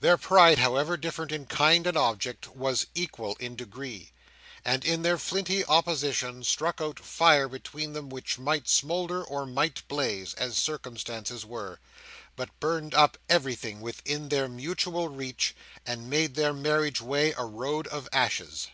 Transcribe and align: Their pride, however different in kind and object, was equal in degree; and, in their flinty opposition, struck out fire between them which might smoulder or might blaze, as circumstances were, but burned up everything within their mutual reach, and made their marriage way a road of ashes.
Their 0.00 0.16
pride, 0.16 0.56
however 0.58 0.96
different 0.96 1.30
in 1.30 1.44
kind 1.44 1.86
and 1.86 1.98
object, 1.98 2.48
was 2.56 2.86
equal 2.94 3.36
in 3.38 3.56
degree; 3.56 4.10
and, 4.64 4.82
in 4.82 5.02
their 5.02 5.18
flinty 5.18 5.66
opposition, 5.66 6.44
struck 6.44 6.80
out 6.80 6.98
fire 6.98 7.46
between 7.46 7.92
them 7.92 8.08
which 8.08 8.38
might 8.38 8.68
smoulder 8.70 9.22
or 9.22 9.44
might 9.44 9.86
blaze, 9.86 10.32
as 10.36 10.56
circumstances 10.56 11.44
were, 11.44 11.78
but 12.36 12.58
burned 12.58 12.94
up 12.94 13.18
everything 13.28 13.82
within 13.82 14.30
their 14.30 14.48
mutual 14.48 15.08
reach, 15.08 15.54
and 15.84 16.08
made 16.08 16.36
their 16.36 16.54
marriage 16.54 17.02
way 17.02 17.32
a 17.36 17.44
road 17.44 17.86
of 17.88 18.08
ashes. 18.14 18.68